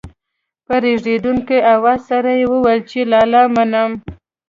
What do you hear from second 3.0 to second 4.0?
لالا منم.